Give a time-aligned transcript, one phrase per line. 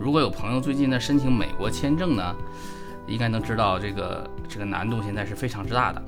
[0.00, 2.34] 如果有朋友最近在申请美国签证呢，
[3.06, 6.02] 应该能知道这个这个难度现在是非常之大的。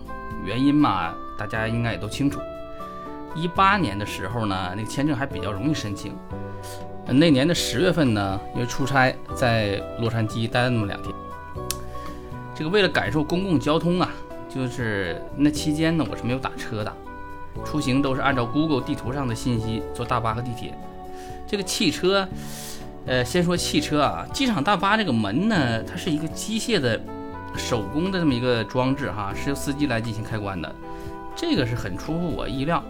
[0.46, 2.40] 原因嘛，大家应该也都清楚。
[3.34, 6.16] 一八年的时候呢，那个签证还比较容易申请。
[7.06, 11.14] 那年的十月份呢，因为出差在洛杉矶待了那么两天，
[12.54, 14.08] 这个为了感受公共交通啊，
[14.48, 16.90] 就是那期间呢，我是没有打车的，
[17.62, 20.72] 出行都是按照 Google 地图上的信息坐大巴和地铁。
[21.46, 22.26] 这个汽车，
[23.06, 27.00] 呃，先说汽车啊，机场大巴这个门呢，它是一个机械的、
[27.56, 30.74] 手工的这么一个装置哈，是由司机来进行开关的，
[31.34, 32.82] 这个是很出乎我意料。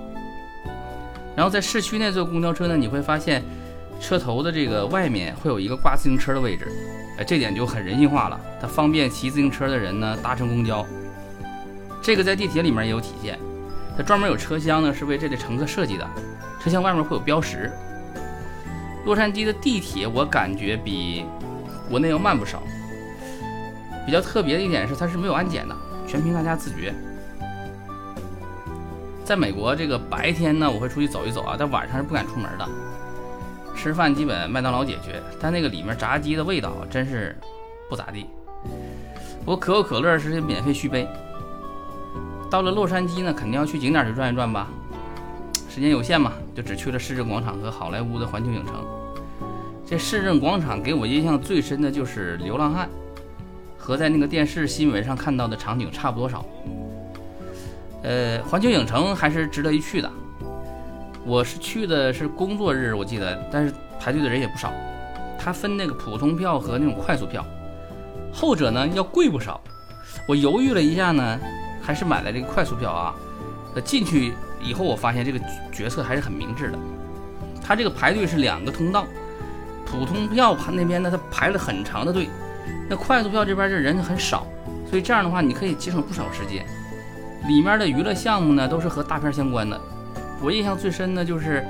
[1.34, 3.42] 然后在市区内坐公交车呢，你会发现。
[4.00, 6.66] 车头的这个外面会有一个挂自行车的位置，
[7.16, 10.84] 哎，这点就很人性化了，它方便骑自行车的人呢搭乘公交。
[12.02, 13.38] 这个在地铁里面也有体现，
[13.96, 16.10] 它专门有车厢呢是为这类乘客设计的，
[16.60, 17.70] 车厢外面会有标识。
[19.04, 21.24] 洛杉矶的地铁我感觉比
[21.88, 22.62] 国内要慢不少，
[24.06, 26.94] 比较特别的一点是它是没有安检的，全凭大家自觉。
[29.24, 32.68] 在美国这个白天呢，我会出去走一走啊，但晚上是不敢出门的。
[33.74, 37.36] 吃饭基本麦当劳解决，但那个里面炸鸡的味道真是
[37.88, 38.26] 不咋地。
[39.44, 41.08] 不过可口可乐是免费续杯。
[42.50, 44.68] 到了洛杉矶呢，肯定要去景点去转一转吧。
[45.72, 48.74] 时间有限嘛，就只去了市政广场和好莱坞的环球影城。
[49.86, 52.86] 这市政广场给我印象最深的就是流浪汉，
[53.78, 56.44] 和在那个电视新闻上看到的场景差不多少。
[58.02, 60.12] 呃，环球影城还是值得一去的。
[61.24, 64.70] 我是去的是工作日，我记得，但是排队的人也不少。
[65.38, 67.42] 它分那个普通票和那种快速票，
[68.30, 69.58] 后者呢要贵不少。
[70.28, 71.40] 我犹豫了一下呢，
[71.80, 73.14] 还是买了这个快速票啊。
[73.74, 76.78] 呃，进去以后我发现这个决策还是很明智的。
[77.62, 79.06] 他这个排队是两个通道，
[79.84, 82.28] 普通票那边呢他排了很长的队，
[82.88, 84.46] 那快速票这边这人很少，
[84.88, 86.64] 所以这样的话你可以节省不少时间。
[87.48, 89.80] 里面的娱乐项目呢都是和大片相关的。
[90.40, 91.64] 我印象最深的就是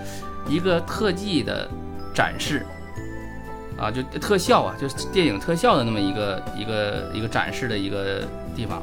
[0.48, 1.68] 一个特技的
[2.14, 2.64] 展示，
[3.78, 8.22] 啊，就特效啊，就是电影特效的那么一个一个一个展示的一个
[8.56, 8.82] 地方。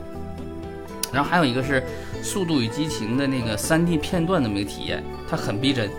[1.11, 1.81] 然后还有一个是
[2.23, 5.89] 《速度与激情》的那个 3D 片段那么一个体验，它很逼真。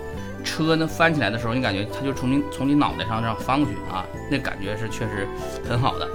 [0.42, 5.28] 车呢翻起来的时候，你感觉它就从你从你脑袋上这样翻过去啊，那感觉是确实
[5.68, 6.08] 很好的。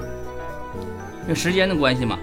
[1.24, 2.18] 因为时间的关系嘛，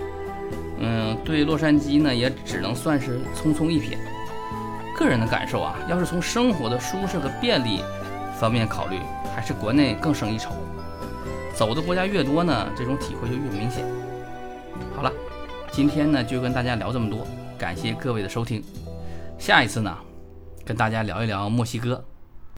[0.81, 3.97] 嗯，对洛杉矶呢也只能算是匆匆一瞥。
[4.97, 7.81] 个人的感受啊，要是从生活的舒适和便利
[8.39, 8.99] 方面考虑，
[9.35, 10.53] 还是国内更胜一筹。
[11.55, 13.85] 走的国家越多呢，这种体会就越明显。
[14.97, 15.13] 好了，
[15.73, 18.63] 今天呢就跟大家聊这么多，感谢各位的收听。
[19.39, 19.97] 下一次呢，
[20.67, 22.05] 跟大家聊一聊墨西哥。